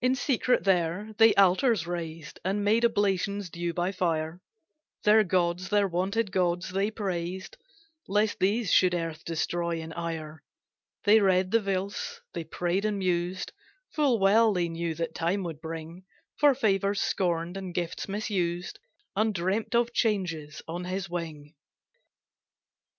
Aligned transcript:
In 0.00 0.14
secret 0.14 0.64
there, 0.64 1.12
they 1.18 1.34
altars 1.34 1.86
raised, 1.86 2.40
And 2.42 2.64
made 2.64 2.86
oblations 2.86 3.50
due 3.50 3.74
by 3.74 3.92
fire, 3.92 4.40
Their 5.04 5.24
gods, 5.24 5.68
their 5.68 5.86
wonted 5.86 6.32
gods, 6.32 6.70
they 6.70 6.90
praised, 6.90 7.58
Lest 8.08 8.38
these 8.38 8.72
should 8.72 8.94
earth 8.94 9.26
destroy 9.26 9.78
in 9.82 9.92
ire; 9.92 10.42
They 11.04 11.20
read 11.20 11.50
the 11.50 11.58
Veds, 11.60 12.20
they 12.32 12.44
prayed 12.44 12.86
and 12.86 12.98
mused, 13.00 13.52
Full 13.90 14.18
well 14.18 14.54
they 14.54 14.70
knew 14.70 14.94
that 14.94 15.14
Time 15.14 15.42
would 15.42 15.60
bring 15.60 16.06
For 16.38 16.54
favours 16.54 17.02
scorned, 17.02 17.58
and 17.58 17.74
gifts 17.74 18.08
misused, 18.08 18.78
Undreamt 19.14 19.74
of 19.74 19.92
changes 19.92 20.62
on 20.66 20.84
his 20.86 21.10
wing. 21.10 21.54